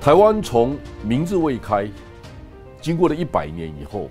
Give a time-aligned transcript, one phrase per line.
[0.00, 1.86] 台湾从明治未开，
[2.80, 4.08] 经过了一百年以后，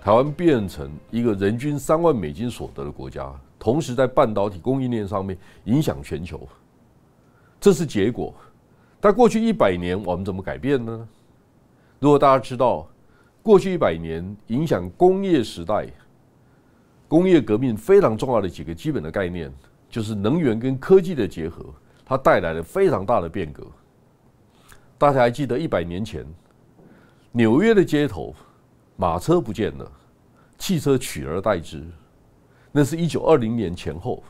[0.00, 6.48] 台湾变成一个人均三万美金所得的国家，同时在半导体供应链上面影响全球，
[7.60, 8.32] 这是结果。
[8.98, 11.06] 但过去一百年我们怎么改变呢？
[12.00, 12.88] 如果大家知道，
[13.42, 15.86] 过去一百年影响工业时代、
[17.06, 19.52] 工业革命非常重要的几个基本的概念，
[19.90, 21.66] 就是能源跟科技的结合，
[22.02, 23.62] 它带来了非常大的变革。
[24.98, 26.24] 大家还记得一百年前，
[27.32, 28.34] 纽约的街头，
[28.96, 29.92] 马车不见了，
[30.56, 31.84] 汽车取而代之。
[32.72, 34.22] 那是一九二零年前后。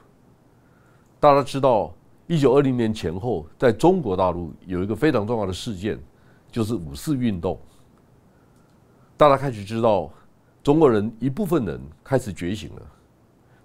[1.21, 1.95] 大家知道，
[2.27, 5.99] 一九二零年前后，在中国大陆有一个非常重要的事件，
[6.51, 7.59] 就是五四运动。
[9.17, 10.11] 大家开始知道，
[10.65, 12.83] 中国人一部分人开始觉醒了。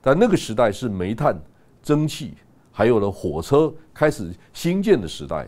[0.02, 1.36] 但那个时代是煤炭、
[1.82, 2.36] 蒸汽，
[2.72, 5.48] 还有了火车开始兴建的时代。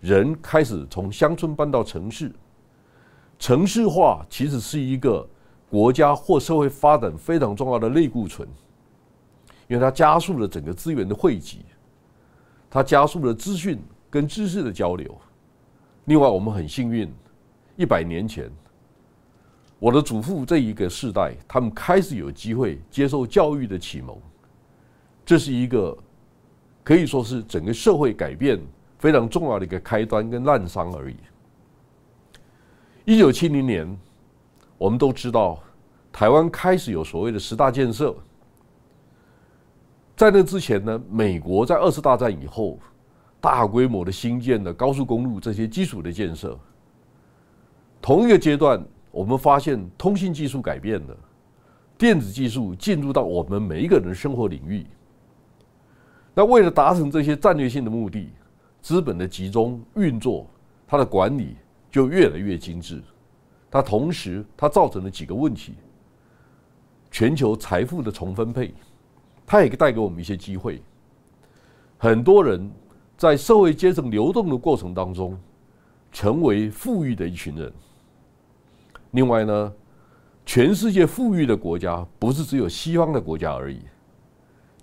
[0.00, 2.30] 人开始从乡村搬到城市，
[3.38, 5.26] 城市化其实是一个
[5.68, 8.46] 国家或社会发展非常重要的类固醇，
[9.68, 11.64] 因为它加速了整个资源的汇集，
[12.70, 15.12] 它加速了资讯跟知识的交流。
[16.04, 17.12] 另外，我们很幸运，
[17.74, 18.50] 一百年前，
[19.78, 24.16] 我的祖父这一个世代，他们开始有机会接受教育的启蒙，
[25.24, 25.96] 这是一个
[26.84, 28.60] 可以说是整个社会改变。
[28.98, 31.16] 非常重要的一个开端跟滥觞而已。
[33.04, 33.98] 一九七零年，
[34.78, 35.58] 我们都知道，
[36.12, 38.14] 台湾开始有所谓的十大建设。
[40.16, 42.78] 在那之前呢，美国在二次大战以后，
[43.40, 46.58] 大规模的新建的高速公路这些基础的建设。
[48.00, 51.16] 同一个阶段，我们发现通信技术改变了，
[51.98, 54.86] 电子技术进入到我们每一个人的生活领域。
[56.34, 58.30] 那为了达成这些战略性的目的，
[58.86, 60.46] 资本的集中运作，
[60.86, 61.56] 它的管理
[61.90, 63.02] 就越来越精致。
[63.68, 65.74] 它同时，它造成了几个问题：
[67.10, 68.72] 全球财富的重分配，
[69.44, 70.80] 它也带给我们一些机会。
[71.98, 72.70] 很多人
[73.16, 75.36] 在社会阶层流动的过程当中，
[76.12, 77.72] 成为富裕的一群人。
[79.10, 79.72] 另外呢，
[80.44, 83.80] 全世界富裕的国家不是只有西方的国家而已。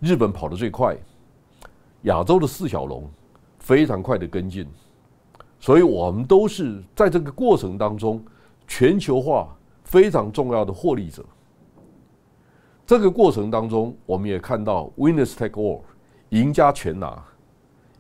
[0.01, 0.93] 日本跑得最快，
[2.01, 3.09] 亚洲的四小龙。
[3.63, 4.67] 非常快的跟进，
[5.57, 8.21] 所以我们都是在这个过程当中
[8.67, 11.25] 全球化非常重要的获利者。
[12.85, 15.79] 这个过程当中，我们也看到 winners take all，
[16.29, 17.23] 赢家全拿。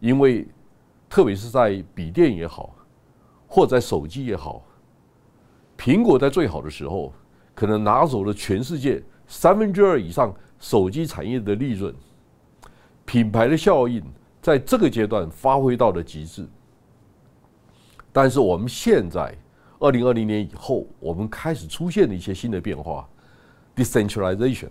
[0.01, 0.45] 因为
[1.09, 2.75] 特别是在笔电也好，
[3.47, 4.61] 或在手机也好，
[5.77, 7.13] 苹果在最好的时候，
[7.55, 11.95] 可能拿走了全世界三分之二以上手机产业的利润，
[13.05, 14.03] 品牌的效应。
[14.43, 16.45] 在这个阶段发挥到了极致，
[18.11, 19.33] 但是我们现在
[19.79, 23.07] 二零二零年以后，我们开始出现了一些新的变化
[23.73, 24.67] ，decentralization，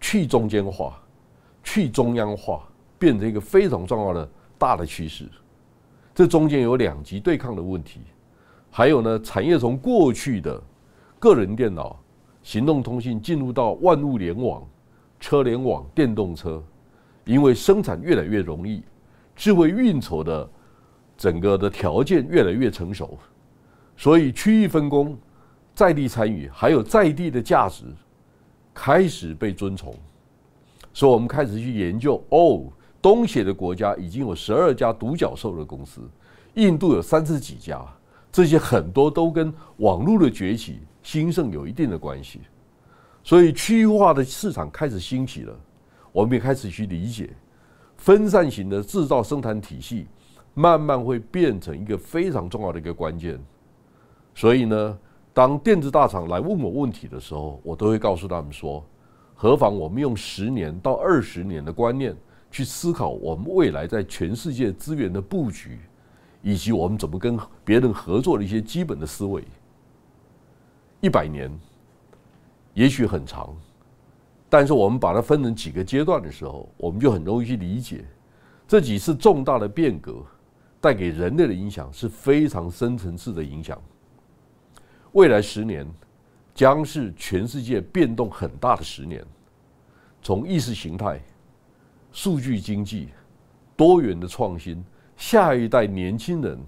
[0.00, 1.00] 去中间化、
[1.62, 5.28] 去中央化，变成一个非常重要的大的趋势。
[6.12, 8.00] 这中间有两极对抗的问题，
[8.68, 10.60] 还有呢，产业从过去的
[11.20, 11.96] 个人电脑、
[12.42, 14.66] 行动通信进入到万物联网、
[15.20, 16.60] 车联网、电动车。
[17.28, 18.82] 因为生产越来越容易，
[19.36, 20.48] 智慧运筹的
[21.14, 23.18] 整个的条件越来越成熟，
[23.98, 25.14] 所以区域分工、
[25.74, 27.84] 在地参与还有在地的价值
[28.72, 29.94] 开始被尊崇。
[30.94, 32.64] 所以我们开始去研究，哦，
[33.02, 36.00] 东协的国家已经有十二家独角兽的公司，
[36.54, 37.78] 印度有三十几家，
[38.32, 42.40] 这些很多都跟网络的崛起兴盛有一定的关系。
[43.22, 45.54] 所以区域化的市场开始兴起了。
[46.12, 47.30] 我们也开始去理解，
[47.96, 50.06] 分散型的制造生产体系，
[50.54, 53.38] 慢慢会变成一个非常重要的一个关键。
[54.34, 54.98] 所以呢，
[55.32, 58.84] 当电子大厂来问我问题的时候，我都会告诉他们说：，
[59.34, 62.16] 何妨我们用十年到二十年的观念
[62.50, 65.78] 去思考我们未来在全世界资源的布局，
[66.42, 69.44] 以及我们怎么跟别人合作的一些基本的思维。
[71.00, 71.50] 一百年，
[72.74, 73.54] 也许很长。
[74.50, 78.04] 但是我们把它分成几个阶段的时候，我们就很容易去理解，
[78.66, 80.24] 这几次重大的变革
[80.80, 83.78] 带给人类的影响是非常深层次的影响。
[85.12, 85.86] 未来十年
[86.54, 89.22] 将是全世界变动很大的十年，
[90.22, 91.20] 从意识形态、
[92.10, 93.08] 数据经济、
[93.76, 94.82] 多元的创新，
[95.16, 96.58] 下一代年轻人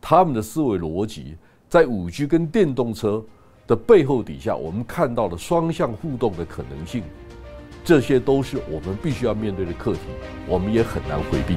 [0.00, 1.36] 他们的思维逻辑，
[1.68, 3.24] 在五 G 跟电动车。
[3.68, 7.02] 的背后底下，我们看到了双向互动的可能性，
[7.84, 10.00] 这些都是我们必须要面对的课题，
[10.48, 11.54] 我们也很难回避。